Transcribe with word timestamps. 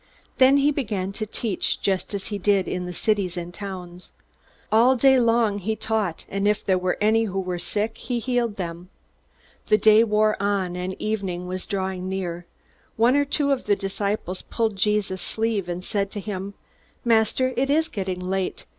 Then 0.39 0.57
he 0.57 0.71
began 0.71 1.11
to 1.11 1.27
teach, 1.27 1.79
just 1.79 2.15
as 2.15 2.29
he 2.33 2.39
did 2.39 2.67
in 2.67 2.87
the 2.87 2.91
cities 2.93 3.37
and 3.37 3.53
towns. 3.53 4.09
All 4.71 4.95
day 4.95 5.19
long 5.19 5.59
he 5.59 5.75
taught, 5.75 6.25
and 6.27 6.47
if 6.47 6.65
there 6.65 6.79
were 6.79 6.97
any 6.99 7.25
who 7.25 7.39
were 7.39 7.59
sick, 7.59 7.99
he 7.99 8.17
healed 8.17 8.55
them. 8.55 8.89
The 9.67 9.77
day 9.77 10.03
wore 10.03 10.41
on, 10.41 10.75
and 10.75 10.95
evening 10.99 11.45
was 11.45 11.67
drawing 11.67 12.09
near. 12.09 12.47
One 12.97 13.15
or 13.15 13.25
two 13.25 13.51
of 13.51 13.65
the 13.65 13.75
disciples 13.75 14.41
pulled 14.41 14.75
Jesus' 14.75 15.21
sleeve, 15.21 15.69
and 15.69 15.85
said 15.85 16.09
to 16.09 16.19
him: 16.19 16.55
"Master, 17.05 17.53
it 17.55 17.69
is 17.69 17.87
getting 17.87 18.19
late. 18.21 18.65